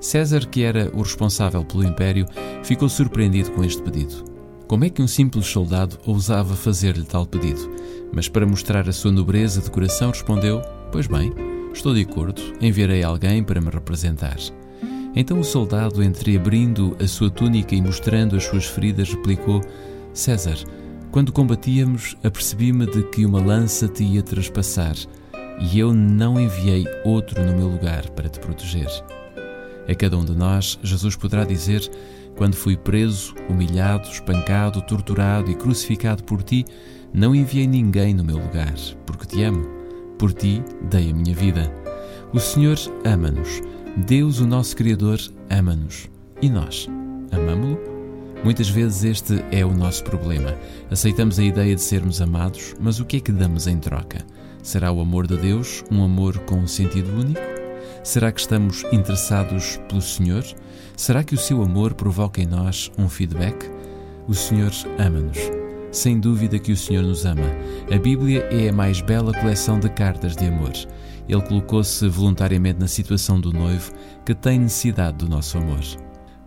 César, 0.00 0.46
que 0.46 0.62
era 0.62 0.92
o 0.94 1.02
responsável 1.02 1.64
pelo 1.64 1.82
império, 1.82 2.24
ficou 2.62 2.88
surpreendido 2.88 3.50
com 3.50 3.64
este 3.64 3.82
pedido. 3.82 4.24
Como 4.68 4.84
é 4.84 4.90
que 4.90 5.02
um 5.02 5.08
simples 5.08 5.46
soldado 5.46 5.98
ousava 6.06 6.54
fazer-lhe 6.54 7.04
tal 7.04 7.26
pedido? 7.26 7.68
Mas 8.12 8.28
para 8.28 8.46
mostrar 8.46 8.88
a 8.88 8.92
sua 8.92 9.10
nobreza 9.10 9.60
de 9.60 9.72
coração 9.72 10.10
respondeu: 10.10 10.62
Pois 10.92 11.08
bem, 11.08 11.32
estou 11.72 11.92
de 11.92 12.02
acordo, 12.02 12.40
enviarei 12.60 13.02
alguém 13.02 13.42
para 13.42 13.60
me 13.60 13.70
representar. 13.70 14.36
Então 15.16 15.40
o 15.40 15.44
soldado, 15.44 16.00
entreabrindo 16.00 16.96
a 17.02 17.08
sua 17.08 17.28
túnica 17.28 17.74
e 17.74 17.82
mostrando 17.82 18.36
as 18.36 18.44
suas 18.44 18.66
feridas, 18.66 19.08
replicou: 19.08 19.60
César, 20.14 20.56
quando 21.10 21.32
combatíamos, 21.32 22.16
apercebi-me 22.22 22.86
de 22.86 23.02
que 23.10 23.26
uma 23.26 23.44
lança 23.44 23.88
te 23.88 24.04
ia 24.04 24.22
traspassar, 24.22 24.94
e 25.60 25.78
eu 25.78 25.92
não 25.92 26.40
enviei 26.40 26.84
outro 27.04 27.44
no 27.44 27.56
meu 27.56 27.66
lugar 27.66 28.08
para 28.10 28.28
te 28.28 28.38
proteger. 28.38 28.88
A 29.88 29.94
cada 29.94 30.16
um 30.16 30.24
de 30.24 30.32
nós, 30.32 30.78
Jesus 30.84 31.16
poderá 31.16 31.44
dizer: 31.44 31.90
Quando 32.36 32.54
fui 32.54 32.76
preso, 32.76 33.34
humilhado, 33.50 34.08
espancado, 34.08 34.80
torturado 34.82 35.50
e 35.50 35.56
crucificado 35.56 36.22
por 36.22 36.44
ti, 36.44 36.64
não 37.12 37.34
enviei 37.34 37.66
ninguém 37.66 38.14
no 38.14 38.24
meu 38.24 38.38
lugar, 38.38 38.74
porque 39.04 39.26
te 39.26 39.42
amo. 39.42 39.68
Por 40.16 40.32
ti 40.32 40.62
dei 40.90 41.10
a 41.10 41.14
minha 41.14 41.34
vida. 41.34 41.72
O 42.32 42.38
Senhor 42.38 42.78
ama-nos. 43.04 43.60
Deus, 43.96 44.38
o 44.38 44.46
nosso 44.46 44.76
Criador, 44.76 45.18
ama-nos. 45.50 46.08
E 46.40 46.48
nós, 46.48 46.88
amamo-lo? 47.32 47.93
Muitas 48.44 48.68
vezes 48.68 49.04
este 49.04 49.42
é 49.50 49.64
o 49.64 49.72
nosso 49.72 50.04
problema. 50.04 50.54
Aceitamos 50.90 51.38
a 51.38 51.42
ideia 51.42 51.74
de 51.74 51.80
sermos 51.80 52.20
amados, 52.20 52.74
mas 52.78 53.00
o 53.00 53.04
que 53.06 53.16
é 53.16 53.20
que 53.20 53.32
damos 53.32 53.66
em 53.66 53.78
troca? 53.78 54.18
Será 54.62 54.92
o 54.92 55.00
amor 55.00 55.26
de 55.26 55.38
Deus 55.38 55.82
um 55.90 56.04
amor 56.04 56.38
com 56.40 56.56
um 56.56 56.66
sentido 56.66 57.10
único? 57.18 57.40
Será 58.02 58.30
que 58.30 58.40
estamos 58.40 58.84
interessados 58.92 59.78
pelo 59.88 60.02
Senhor? 60.02 60.44
Será 60.94 61.24
que 61.24 61.34
o 61.34 61.38
seu 61.38 61.62
amor 61.62 61.94
provoca 61.94 62.42
em 62.42 62.46
nós 62.46 62.92
um 62.98 63.08
feedback? 63.08 63.70
O 64.28 64.34
Senhor 64.34 64.72
ama-nos. 64.98 65.38
Sem 65.90 66.20
dúvida 66.20 66.58
que 66.58 66.72
o 66.72 66.76
Senhor 66.76 67.02
nos 67.02 67.24
ama. 67.24 67.46
A 67.90 67.98
Bíblia 67.98 68.40
é 68.50 68.68
a 68.68 68.72
mais 68.74 69.00
bela 69.00 69.32
coleção 69.32 69.80
de 69.80 69.88
cartas 69.88 70.36
de 70.36 70.44
amor. 70.46 70.72
Ele 71.26 71.42
colocou-se 71.42 72.06
voluntariamente 72.08 72.78
na 72.78 72.88
situação 72.88 73.40
do 73.40 73.54
noivo 73.54 73.90
que 74.22 74.34
tem 74.34 74.58
necessidade 74.58 75.16
do 75.16 75.28
nosso 75.30 75.56
amor. 75.56 75.80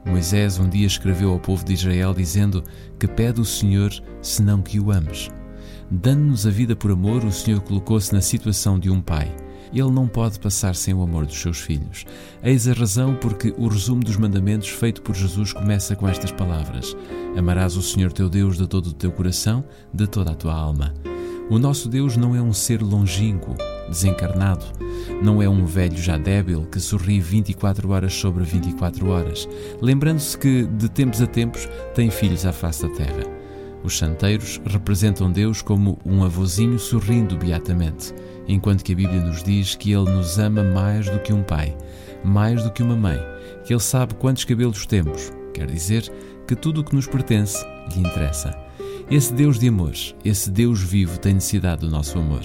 Moisés 0.08 0.58
um 0.58 0.70
dia 0.70 0.88
escreveu 0.88 1.32
ao 1.32 1.40
povo 1.40 1.66
de 1.66 1.74
Israel 1.74 2.14
dizendo 2.14 2.64
que 2.98 3.08
pede 3.08 3.42
o 3.42 3.46
Senhor 3.46 3.92
senão 4.22 4.62
que 4.62 4.80
o 4.80 4.92
ames. 4.92 5.30
Dando-nos 5.92 6.48
a 6.48 6.50
vida 6.50 6.76
por 6.76 6.92
amor, 6.92 7.24
o 7.24 7.32
Senhor 7.32 7.62
colocou-se 7.62 8.14
na 8.14 8.22
situação 8.22 8.80
de 8.80 8.90
um 8.90 9.02
pai. 9.02 9.34
Ele 9.72 9.92
não 9.92 10.08
pode 10.08 10.40
passar 10.40 10.76
sem 10.76 10.94
o 10.94 11.02
amor 11.02 11.26
dos 11.26 11.40
seus 11.40 11.60
filhos. 11.60 12.06
Eis 12.42 12.68
a 12.68 12.74
razão 12.74 13.16
porque 13.16 13.54
o 13.58 13.68
resumo 13.68 14.02
dos 14.02 14.18
mandamentos 14.18 14.70
feito 14.70 15.02
por 15.02 15.16
Jesus 15.16 15.52
começa 15.52 15.96
com 15.96 16.08
estas 16.08 16.32
palavras: 16.32 16.96
Amarás 17.38 17.76
o 17.76 17.82
Senhor 17.82 18.12
teu 18.12 18.30
Deus 18.30 18.58
de 18.58 18.66
todo 18.66 18.88
o 18.88 18.94
teu 18.94 19.12
coração, 19.12 19.64
de 19.94 20.08
toda 20.08 20.32
a 20.32 20.36
tua 20.36 20.54
alma. 20.54 20.94
O 21.50 21.60
nosso 21.60 21.90
Deus 21.90 22.18
não 22.18 22.36
é 22.36 22.42
um 22.42 22.54
ser 22.54 22.82
longínquo, 22.82 23.56
desencarnado. 23.90 24.66
Não 25.22 25.42
é 25.42 25.50
um 25.50 25.66
velho 25.66 25.98
já 25.98 26.18
débil 26.18 26.66
que 26.72 26.80
sorri 26.80 27.20
24 27.20 27.90
horas 27.92 28.14
sobre 28.14 28.44
24 28.44 29.10
horas, 29.10 29.48
lembrando-se 29.82 30.38
que, 30.38 30.64
de 30.66 30.90
tempos 30.90 31.22
a 31.22 31.28
tempos, 31.28 31.68
tem 31.96 32.10
filhos 32.10 32.46
à 32.46 32.52
face 32.52 32.88
da 32.88 32.94
terra. 32.96 33.24
Os 33.84 33.98
santeiros 33.98 34.60
representam 34.66 35.32
Deus 35.32 35.62
como 35.62 35.98
um 36.06 36.24
avôzinho 36.24 36.78
sorrindo 36.78 37.38
beatamente, 37.38 38.14
enquanto 38.48 38.84
que 38.84 38.94
a 38.94 38.96
Bíblia 38.96 39.22
nos 39.22 39.44
diz 39.44 39.76
que 39.76 39.92
Ele 39.92 40.12
nos 40.12 40.38
ama 40.40 40.64
mais 40.64 41.10
do 41.10 41.20
que 41.20 41.32
um 41.32 41.44
pai, 41.44 41.76
mais 42.24 42.64
do 42.64 42.72
que 42.72 42.84
uma 42.84 42.96
mãe, 42.96 43.20
que 43.64 43.74
Ele 43.74 43.80
sabe 43.80 44.16
quantos 44.16 44.44
cabelos 44.44 44.86
temos, 44.86 45.32
quer 45.54 45.68
dizer 45.68 46.12
que 46.48 46.56
tudo 46.56 46.82
o 46.82 46.84
que 46.84 46.96
nos 46.96 47.08
pertence 47.08 47.66
lhe 47.94 48.02
interessa. 48.02 48.67
Esse 49.10 49.34
Deus 49.34 49.58
de 49.58 49.70
amor, 49.70 49.94
esse 50.26 50.52
Deus 50.52 50.82
vivo, 50.82 51.18
tem 51.18 51.36
necessidade 51.36 51.80
do 51.80 51.90
nosso 51.90 52.20
amor. 52.20 52.42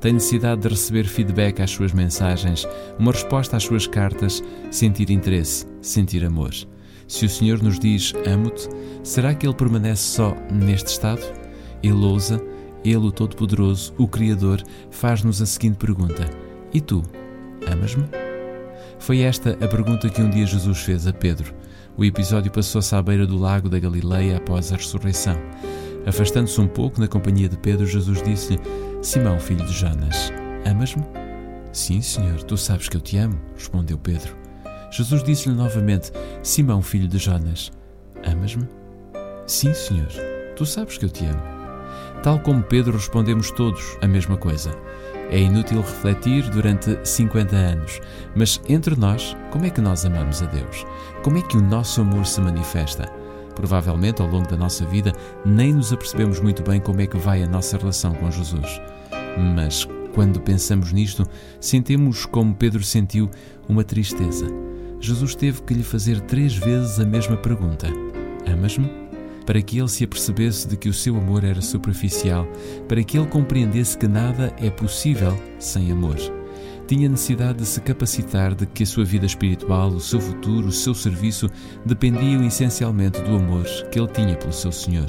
Tem 0.00 0.12
necessidade 0.12 0.60
de 0.60 0.68
receber 0.68 1.06
feedback 1.06 1.60
às 1.60 1.72
suas 1.72 1.92
mensagens, 1.92 2.68
uma 3.00 3.10
resposta 3.10 3.56
às 3.56 3.64
suas 3.64 3.88
cartas, 3.88 4.40
sentir 4.70 5.10
interesse, 5.10 5.66
sentir 5.82 6.24
amor. 6.24 6.52
Se 7.08 7.26
o 7.26 7.28
Senhor 7.28 7.60
nos 7.60 7.80
diz 7.80 8.14
amo-te, 8.24 8.68
será 9.02 9.34
que 9.34 9.44
Ele 9.44 9.56
permanece 9.56 10.02
só 10.02 10.36
neste 10.52 10.86
estado? 10.92 11.20
Ele 11.82 11.94
ousa, 11.94 12.40
Ele, 12.84 12.96
o 12.96 13.10
Todo-Poderoso, 13.10 13.92
o 13.98 14.06
Criador, 14.06 14.62
faz-nos 14.92 15.42
a 15.42 15.46
seguinte 15.46 15.78
pergunta: 15.78 16.30
E 16.72 16.80
tu, 16.80 17.02
amas-me? 17.66 18.04
Foi 19.00 19.18
esta 19.18 19.58
a 19.60 19.66
pergunta 19.66 20.08
que 20.08 20.22
um 20.22 20.30
dia 20.30 20.46
Jesus 20.46 20.78
fez 20.78 21.08
a 21.08 21.12
Pedro. 21.12 21.52
O 21.96 22.04
episódio 22.04 22.52
passou-se 22.52 22.94
à 22.94 23.02
beira 23.02 23.26
do 23.26 23.36
lago 23.36 23.68
da 23.68 23.80
Galileia 23.80 24.36
após 24.36 24.72
a 24.72 24.76
ressurreição. 24.76 25.36
Afastando-se 26.06 26.60
um 26.60 26.68
pouco 26.68 27.00
na 27.00 27.08
companhia 27.08 27.48
de 27.48 27.56
Pedro, 27.56 27.86
Jesus 27.86 28.22
disse-lhe: 28.22 28.60
Simão, 29.02 29.38
filho 29.40 29.64
de 29.64 29.72
Jonas, 29.72 30.32
amas-me? 30.64 31.04
Sim, 31.72 32.00
Senhor, 32.00 32.42
tu 32.42 32.56
sabes 32.56 32.88
que 32.88 32.96
eu 32.96 33.00
te 33.00 33.16
amo, 33.16 33.40
respondeu 33.56 33.98
Pedro. 33.98 34.36
Jesus 34.90 35.22
disse-lhe 35.22 35.54
novamente: 35.54 36.12
Simão, 36.42 36.82
filho 36.82 37.08
de 37.08 37.18
Jonas, 37.18 37.72
amas-me? 38.24 38.68
Sim, 39.46 39.72
Senhor, 39.74 40.08
tu 40.56 40.64
sabes 40.64 40.98
que 40.98 41.04
eu 41.04 41.10
te 41.10 41.24
amo. 41.24 41.42
Tal 42.22 42.38
como 42.40 42.62
Pedro, 42.62 42.92
respondemos 42.92 43.50
todos 43.50 43.98
a 44.00 44.06
mesma 44.06 44.36
coisa. 44.36 44.70
É 45.30 45.38
inútil 45.38 45.80
refletir 45.80 46.48
durante 46.50 46.98
50 47.02 47.56
anos, 47.56 48.00
mas 48.36 48.60
entre 48.68 48.94
nós, 48.94 49.36
como 49.50 49.66
é 49.66 49.70
que 49.70 49.80
nós 49.80 50.04
amamos 50.04 50.42
a 50.42 50.46
Deus? 50.46 50.86
Como 51.22 51.38
é 51.38 51.42
que 51.42 51.56
o 51.56 51.62
nosso 51.62 52.02
amor 52.02 52.26
se 52.26 52.40
manifesta? 52.40 53.10
Provavelmente, 53.54 54.20
ao 54.20 54.28
longo 54.28 54.48
da 54.48 54.56
nossa 54.56 54.84
vida, 54.84 55.12
nem 55.44 55.72
nos 55.72 55.92
apercebemos 55.92 56.40
muito 56.40 56.62
bem 56.62 56.80
como 56.80 57.00
é 57.00 57.06
que 57.06 57.16
vai 57.16 57.42
a 57.42 57.48
nossa 57.48 57.76
relação 57.76 58.14
com 58.14 58.30
Jesus. 58.30 58.80
Mas, 59.54 59.86
quando 60.12 60.40
pensamos 60.40 60.92
nisto, 60.92 61.24
sentimos, 61.60 62.26
como 62.26 62.54
Pedro 62.54 62.82
sentiu, 62.82 63.30
uma 63.68 63.84
tristeza. 63.84 64.46
Jesus 65.00 65.34
teve 65.34 65.62
que 65.62 65.74
lhe 65.74 65.82
fazer 65.82 66.20
três 66.22 66.54
vezes 66.54 66.98
a 66.98 67.04
mesma 67.04 67.36
pergunta: 67.36 67.88
Amas-me? 68.46 68.90
Para 69.44 69.60
que 69.60 69.78
ele 69.78 69.88
se 69.88 70.04
apercebesse 70.04 70.66
de 70.66 70.76
que 70.76 70.88
o 70.88 70.94
seu 70.94 71.16
amor 71.16 71.44
era 71.44 71.60
superficial, 71.60 72.46
para 72.88 73.02
que 73.04 73.18
ele 73.18 73.26
compreendesse 73.26 73.98
que 73.98 74.08
nada 74.08 74.54
é 74.58 74.70
possível 74.70 75.38
sem 75.58 75.92
amor 75.92 76.16
tinha 76.86 77.08
necessidade 77.08 77.58
de 77.58 77.66
se 77.66 77.80
capacitar 77.80 78.54
de 78.54 78.66
que 78.66 78.82
a 78.82 78.86
sua 78.86 79.04
vida 79.04 79.26
espiritual, 79.26 79.88
o 79.88 80.00
seu 80.00 80.20
futuro, 80.20 80.68
o 80.68 80.72
seu 80.72 80.94
serviço 80.94 81.48
dependiam 81.84 82.44
essencialmente 82.44 83.20
do 83.22 83.36
amor 83.36 83.64
que 83.90 83.98
ele 83.98 84.08
tinha 84.08 84.36
pelo 84.36 84.52
seu 84.52 84.70
Senhor. 84.70 85.08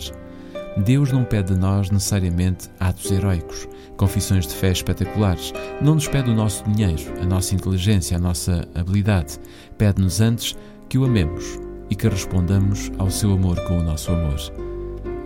Deus 0.78 1.12
não 1.12 1.24
pede 1.24 1.54
de 1.54 1.60
nós 1.60 1.90
necessariamente 1.90 2.70
atos 2.80 3.10
heróicos, 3.10 3.68
confissões 3.96 4.46
de 4.46 4.54
fé 4.54 4.72
espetaculares. 4.72 5.54
Não 5.82 5.96
nos 5.96 6.08
pede 6.08 6.30
o 6.30 6.36
nosso 6.36 6.64
dinheiro, 6.70 7.14
a 7.22 7.26
nossa 7.26 7.56
inteligência, 7.56 8.18
a 8.18 8.20
nossa 8.20 8.68
habilidade. 8.76 9.40
Pede-nos 9.78 10.20
antes 10.20 10.56
que 10.90 10.98
o 10.98 11.06
amemos 11.06 11.60
e 11.90 11.96
que 11.96 12.08
respondamos 12.10 12.92
ao 12.98 13.10
seu 13.10 13.32
amor 13.32 13.60
com 13.66 13.80
o 13.80 13.84
nosso 13.84 14.12
amor. 14.12 14.38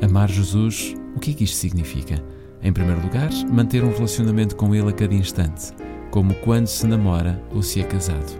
Amar 0.03 0.29
Jesus, 0.29 0.95
o 1.15 1.19
que 1.19 1.31
é 1.31 1.33
que 1.33 1.43
isto 1.43 1.57
significa? 1.57 2.23
Em 2.61 2.71
primeiro 2.71 3.01
lugar, 3.01 3.29
manter 3.51 3.83
um 3.83 3.91
relacionamento 3.91 4.55
com 4.55 4.75
Ele 4.75 4.89
a 4.89 4.93
cada 4.93 5.15
instante 5.15 5.73
como 6.11 6.33
quando 6.35 6.67
se 6.67 6.85
namora 6.87 7.41
ou 7.53 7.61
se 7.61 7.79
é 7.79 7.83
casado. 7.83 8.39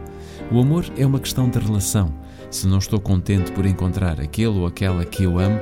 O 0.52 0.60
amor 0.60 0.86
é 0.98 1.06
uma 1.06 1.20
questão 1.20 1.50
de 1.50 1.60
relação. 1.60 2.12
Se 2.50 2.68
não 2.68 2.80
estou 2.80 3.00
contente 3.00 3.52
por 3.52 3.66
encontrar 3.66 4.20
aquele 4.20 4.60
ou 4.60 4.66
aquela 4.66 5.06
que 5.06 5.24
eu 5.24 5.38
amo, 5.38 5.60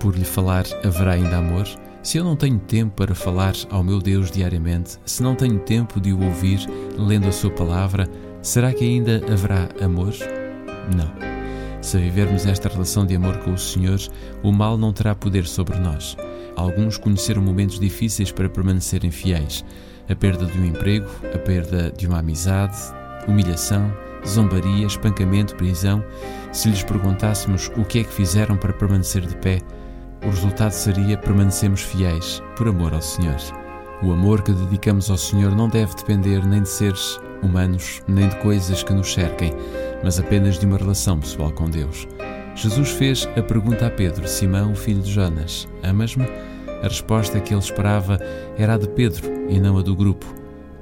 por 0.00 0.16
lhe 0.16 0.24
falar 0.24 0.64
haverá 0.82 1.12
ainda 1.12 1.36
amor? 1.36 1.66
Se 2.02 2.18
eu 2.18 2.24
não 2.24 2.34
tenho 2.34 2.58
tempo 2.58 2.94
para 2.96 3.14
falar 3.14 3.54
ao 3.70 3.84
meu 3.84 4.00
Deus 4.00 4.30
diariamente, 4.30 4.98
se 5.04 5.22
não 5.22 5.34
tenho 5.34 5.58
tempo 5.58 6.00
de 6.00 6.12
o 6.12 6.24
ouvir 6.24 6.60
lendo 6.96 7.28
a 7.28 7.32
Sua 7.32 7.50
palavra, 7.50 8.08
será 8.40 8.72
que 8.72 8.84
ainda 8.84 9.22
haverá 9.30 9.68
amor? 9.80 10.12
Não. 10.96 11.12
Se 11.82 11.98
vivermos 11.98 12.46
esta 12.46 12.68
relação 12.68 13.04
de 13.04 13.14
amor 13.14 13.36
com 13.38 13.52
o 13.52 13.58
Senhor, 13.58 14.00
o 14.42 14.50
mal 14.50 14.78
não 14.78 14.92
terá 14.92 15.14
poder 15.14 15.46
sobre 15.46 15.78
nós. 15.78 16.16
Alguns 16.56 16.96
conheceram 16.96 17.42
momentos 17.42 17.78
difíceis 17.78 18.32
para 18.32 18.48
permanecerem 18.48 19.10
fiéis 19.10 19.64
a 20.08 20.14
perda 20.14 20.46
de 20.46 20.58
um 20.58 20.64
emprego, 20.64 21.06
a 21.34 21.38
perda 21.38 21.90
de 21.90 22.06
uma 22.06 22.18
amizade, 22.18 22.76
humilhação, 23.26 23.92
zombaria, 24.26 24.86
espancamento, 24.86 25.56
prisão. 25.56 26.04
Se 26.52 26.68
lhes 26.68 26.82
perguntássemos 26.82 27.70
o 27.76 27.84
que 27.84 28.00
é 28.00 28.04
que 28.04 28.12
fizeram 28.12 28.56
para 28.56 28.72
permanecer 28.72 29.22
de 29.22 29.36
pé, 29.36 29.60
o 30.24 30.30
resultado 30.30 30.72
seria 30.72 31.18
permanecemos 31.18 31.82
fiéis 31.82 32.42
por 32.56 32.68
amor 32.68 32.94
ao 32.94 33.02
Senhor. 33.02 33.36
O 34.02 34.12
amor 34.12 34.42
que 34.42 34.52
dedicamos 34.52 35.10
ao 35.10 35.16
Senhor 35.16 35.54
não 35.54 35.68
deve 35.68 35.94
depender 35.94 36.44
nem 36.44 36.62
de 36.62 36.68
seres 36.68 37.20
humanos, 37.42 38.02
nem 38.08 38.28
de 38.28 38.36
coisas 38.36 38.82
que 38.82 38.92
nos 38.92 39.12
cerquem, 39.12 39.52
mas 40.02 40.18
apenas 40.18 40.58
de 40.58 40.66
uma 40.66 40.76
relação 40.76 41.18
pessoal 41.18 41.50
com 41.52 41.68
Deus. 41.68 42.06
Jesus 42.54 42.90
fez 42.90 43.28
a 43.36 43.42
pergunta 43.42 43.86
a 43.86 43.90
Pedro, 43.90 44.28
Simão, 44.28 44.74
filho 44.74 45.02
de 45.02 45.10
Jonas: 45.10 45.66
Amas-me? 45.82 46.26
A 46.82 46.88
resposta 46.88 47.40
que 47.40 47.54
ele 47.54 47.60
esperava 47.60 48.18
era 48.58 48.74
a 48.74 48.78
de 48.78 48.88
Pedro 48.88 49.30
e 49.48 49.60
não 49.60 49.78
a 49.78 49.82
do 49.82 49.94
grupo. 49.94 50.26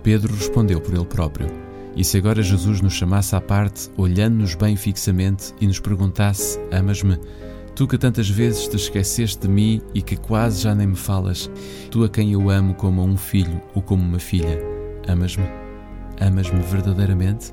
Pedro 0.03 0.35
respondeu 0.35 0.81
por 0.81 0.95
ele 0.95 1.05
próprio. 1.05 1.47
E 1.95 2.03
se 2.03 2.17
agora 2.17 2.43
Jesus 2.43 2.81
nos 2.81 2.95
chamasse 2.95 3.37
à 3.37 3.41
parte, 3.41 3.91
olhando-nos 3.97 4.55
bem 4.55 4.77
fixamente 4.77 5.53
e 5.61 5.67
nos 5.67 5.79
perguntasse: 5.79 6.59
Amas-me? 6.73 7.19
Tu 7.75 7.87
que 7.87 7.99
tantas 7.99 8.29
vezes 8.29 8.69
te 8.69 8.77
esqueceste 8.77 9.47
de 9.47 9.49
mim 9.49 9.81
e 9.95 10.03
que 10.03 10.17
quase 10.17 10.63
já 10.63 10.75
nem 10.75 10.89
me 10.89 10.97
falas, 10.97 11.51
tu 11.91 12.05
a 12.05 12.09
quem 12.09 12.33
eu 12.33 12.51
amo 12.51 12.75
como 12.75 13.01
a 13.01 13.05
um 13.05 13.17
filho 13.17 13.61
ou 13.75 13.83
como 13.83 14.03
uma 14.03 14.19
filha, 14.19 14.59
amas-me? 15.09 15.47
Amas-me 16.21 16.61
verdadeiramente? 16.63 17.53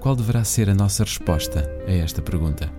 Qual 0.00 0.14
deverá 0.14 0.44
ser 0.44 0.70
a 0.70 0.74
nossa 0.74 1.02
resposta 1.02 1.68
a 1.86 1.92
esta 1.92 2.22
pergunta? 2.22 2.70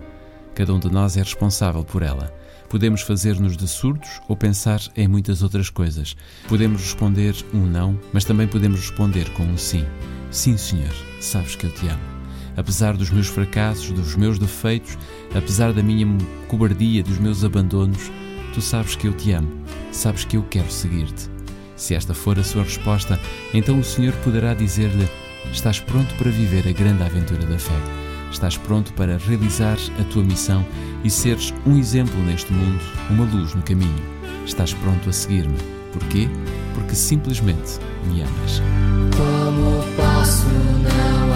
Cada 0.55 0.73
um 0.73 0.79
de 0.79 0.91
nós 0.91 1.17
é 1.17 1.21
responsável 1.21 1.83
por 1.83 2.01
ela. 2.01 2.33
Podemos 2.69 3.01
fazer-nos 3.01 3.57
de 3.57 3.67
surdos 3.67 4.21
ou 4.27 4.37
pensar 4.37 4.79
em 4.95 5.07
muitas 5.07 5.41
outras 5.41 5.69
coisas. 5.71 6.15
Podemos 6.47 6.81
responder 6.81 7.35
um 7.51 7.65
não, 7.65 7.99
mas 8.13 8.23
também 8.23 8.47
podemos 8.47 8.79
responder 8.81 9.29
com 9.31 9.43
um 9.43 9.57
sim. 9.57 9.85
Sim, 10.29 10.55
Senhor, 10.55 10.93
sabes 11.19 11.55
que 11.55 11.65
eu 11.65 11.71
te 11.71 11.87
amo. 11.87 12.01
Apesar 12.55 12.95
dos 12.95 13.09
meus 13.09 13.27
fracassos, 13.27 13.91
dos 13.91 14.15
meus 14.15 14.37
defeitos, 14.37 14.97
apesar 15.33 15.73
da 15.73 15.81
minha 15.81 16.05
cobardia, 16.47 17.01
dos 17.01 17.17
meus 17.17 17.43
abandonos, 17.43 18.11
tu 18.53 18.61
sabes 18.61 18.95
que 18.95 19.07
eu 19.07 19.13
te 19.13 19.31
amo, 19.31 19.49
sabes 19.91 20.23
que 20.23 20.37
eu 20.37 20.43
quero 20.43 20.71
seguir-te. 20.71 21.29
Se 21.75 21.95
esta 21.95 22.13
for 22.13 22.37
a 22.37 22.43
sua 22.43 22.63
resposta, 22.63 23.19
então 23.53 23.79
o 23.79 23.83
Senhor 23.83 24.13
poderá 24.17 24.53
dizer-lhe: 24.53 25.07
Estás 25.51 25.79
pronto 25.79 26.13
para 26.15 26.29
viver 26.29 26.67
a 26.67 26.71
grande 26.71 27.01
aventura 27.01 27.45
da 27.45 27.57
fé. 27.57 28.08
Estás 28.31 28.57
pronto 28.57 28.93
para 28.93 29.17
realizar 29.17 29.77
a 29.99 30.03
tua 30.05 30.23
missão 30.23 30.65
e 31.03 31.09
seres 31.09 31.53
um 31.65 31.77
exemplo 31.77 32.17
neste 32.23 32.51
mundo, 32.53 32.81
uma 33.09 33.25
luz 33.25 33.53
no 33.53 33.61
caminho. 33.61 34.03
Estás 34.45 34.73
pronto 34.73 35.09
a 35.09 35.13
seguir-me. 35.13 35.57
Porquê? 35.91 36.29
Porque 36.73 36.95
simplesmente 36.95 37.79
me 38.05 38.21
amas. 38.21 38.61
Como 39.15 39.83
posso 39.95 40.45
não 40.47 41.28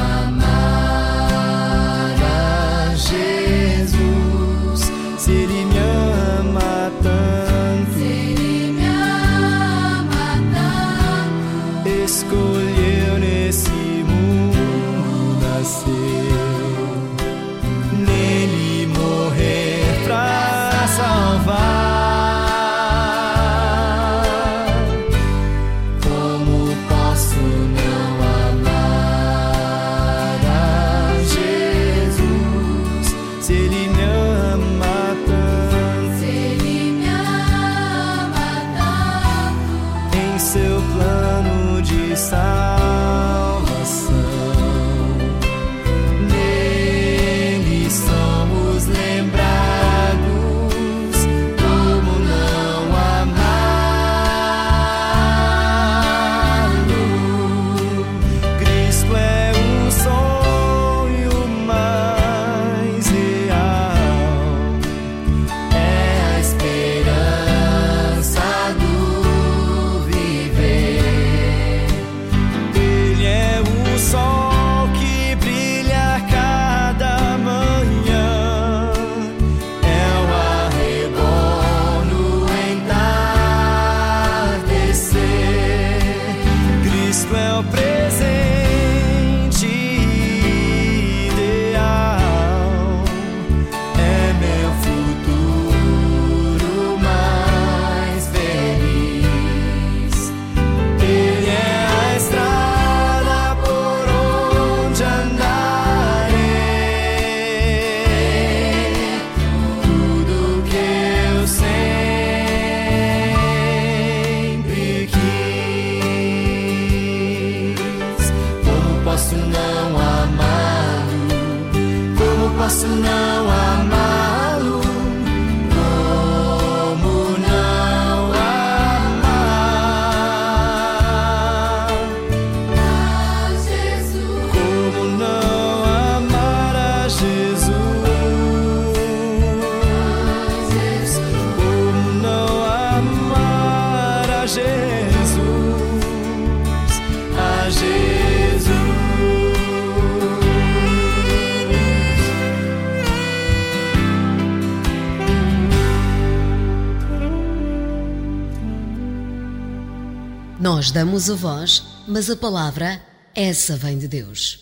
Nós 160.84 160.92
damos 160.92 161.30
a 161.30 161.36
voz, 161.36 161.82
mas 162.06 162.30
a 162.30 162.36
palavra, 162.36 163.02
essa 163.34 163.78
vem 163.78 163.98
de 163.98 164.06
Deus. 164.06 164.60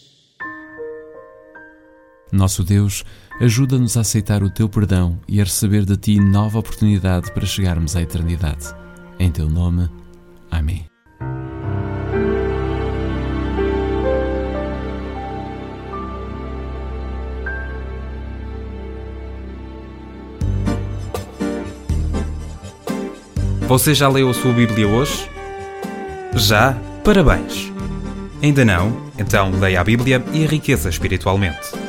Nosso 2.32 2.64
Deus, 2.64 3.04
ajuda-nos 3.40 3.98
a 3.98 4.02
aceitar 4.02 4.44
o 4.44 4.50
teu 4.52 4.70
perdão 4.70 5.20
e 5.28 5.42
a 5.42 5.44
receber 5.44 5.84
de 5.84 5.98
ti 5.98 6.20
nova 6.20 6.60
oportunidade 6.60 7.32
para 7.32 7.44
chegarmos 7.44 7.96
à 7.96 8.04
eternidade. 8.04 8.68
Em 9.18 9.32
teu 9.32 9.50
nome. 9.50 9.90
Amém. 10.52 10.86
Você 23.68 23.96
já 23.96 24.08
leu 24.08 24.30
a 24.30 24.34
sua 24.36 24.54
Bíblia 24.54 24.88
hoje? 24.88 25.31
Já? 26.36 26.76
Parabéns! 27.04 27.72
Ainda 28.42 28.66
não? 28.66 29.12
Então 29.18 29.52
leia 29.52 29.82
a 29.82 29.84
Bíblia 29.84 30.24
e 30.34 30.44
enriqueça 30.44 30.90
espiritualmente. 30.90 31.82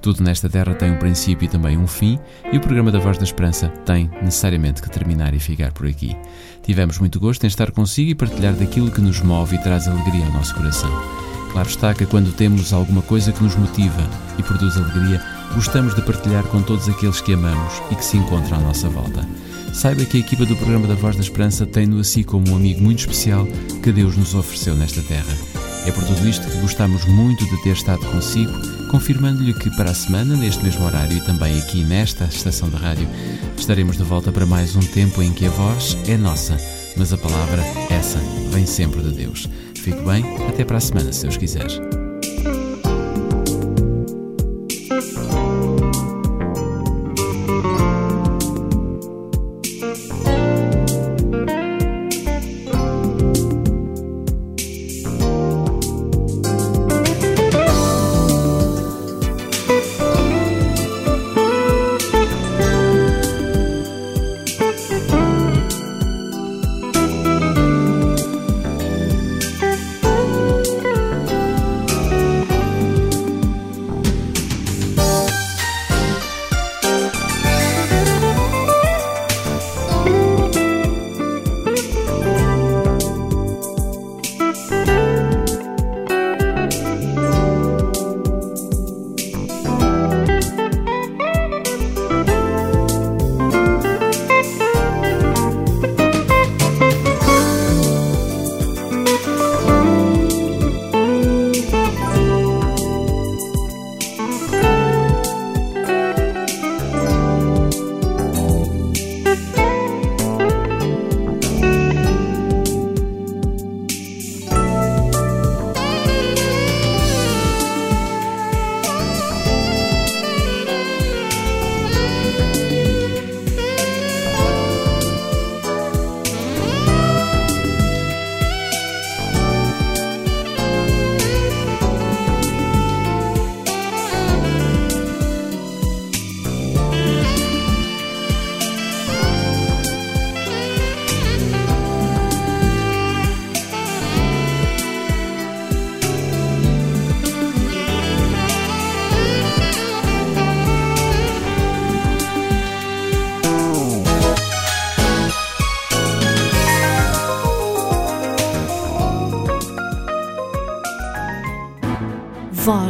Tudo 0.00 0.22
nesta 0.22 0.48
terra 0.48 0.72
tem 0.72 0.92
um 0.92 0.98
princípio 0.98 1.46
e 1.46 1.48
também 1.48 1.76
um 1.76 1.86
fim, 1.86 2.16
e 2.52 2.56
o 2.56 2.60
programa 2.60 2.92
da 2.92 3.00
Voz 3.00 3.18
da 3.18 3.24
Esperança 3.24 3.68
tem 3.84 4.08
necessariamente 4.22 4.80
que 4.80 4.88
terminar 4.88 5.34
e 5.34 5.40
ficar 5.40 5.72
por 5.72 5.84
aqui. 5.84 6.16
Tivemos 6.62 7.00
muito 7.00 7.18
gosto 7.18 7.42
em 7.42 7.48
estar 7.48 7.72
consigo 7.72 8.12
e 8.12 8.14
partilhar 8.14 8.54
daquilo 8.54 8.92
que 8.92 9.00
nos 9.00 9.20
move 9.20 9.56
e 9.56 9.62
traz 9.62 9.88
alegria 9.88 10.24
ao 10.24 10.32
nosso 10.32 10.54
coração. 10.54 11.25
Claro 11.56 11.70
está 11.70 11.94
que 11.94 12.04
quando 12.04 12.36
temos 12.36 12.70
alguma 12.74 13.00
coisa 13.00 13.32
que 13.32 13.42
nos 13.42 13.56
motiva 13.56 14.10
e 14.38 14.42
produz 14.42 14.76
alegria, 14.76 15.24
gostamos 15.54 15.94
de 15.94 16.02
partilhar 16.02 16.44
com 16.48 16.60
todos 16.60 16.86
aqueles 16.86 17.22
que 17.22 17.32
amamos 17.32 17.72
e 17.90 17.94
que 17.94 18.04
se 18.04 18.18
encontram 18.18 18.58
à 18.58 18.60
nossa 18.60 18.90
volta. 18.90 19.26
Saiba 19.72 20.04
que 20.04 20.18
a 20.18 20.20
equipa 20.20 20.44
do 20.44 20.54
programa 20.54 20.86
da 20.86 20.94
Voz 20.94 21.16
da 21.16 21.22
Esperança 21.22 21.64
tem-no 21.64 21.98
assim 21.98 22.22
como 22.22 22.50
um 22.50 22.56
amigo 22.56 22.82
muito 22.82 22.98
especial 22.98 23.48
que 23.82 23.90
Deus 23.90 24.18
nos 24.18 24.34
ofereceu 24.34 24.76
nesta 24.76 25.00
terra. 25.00 25.34
É 25.86 25.90
por 25.90 26.04
tudo 26.04 26.28
isto 26.28 26.46
que 26.46 26.58
gostamos 26.58 27.06
muito 27.06 27.46
de 27.46 27.62
ter 27.62 27.72
estado 27.72 28.04
consigo, 28.04 28.52
confirmando-lhe 28.90 29.54
que 29.54 29.74
para 29.78 29.92
a 29.92 29.94
semana, 29.94 30.36
neste 30.36 30.62
mesmo 30.62 30.84
horário 30.84 31.16
e 31.16 31.24
também 31.24 31.58
aqui 31.58 31.82
nesta 31.82 32.24
estação 32.24 32.68
de 32.68 32.76
rádio, 32.76 33.08
estaremos 33.56 33.96
de 33.96 34.02
volta 34.02 34.30
para 34.30 34.44
mais 34.44 34.76
um 34.76 34.80
tempo 34.80 35.22
em 35.22 35.32
que 35.32 35.46
a 35.46 35.50
voz 35.50 35.96
é 36.06 36.18
nossa, 36.18 36.58
mas 36.98 37.14
a 37.14 37.16
palavra, 37.16 37.62
essa, 37.88 38.18
vem 38.50 38.66
sempre 38.66 39.00
de 39.00 39.12
Deus. 39.12 39.48
Fique 39.86 40.02
bem, 40.02 40.24
até 40.48 40.64
para 40.64 40.78
a 40.78 40.80
semana, 40.80 41.12
se 41.12 41.22
Deus 41.22 41.36
quiser. 41.36 42.05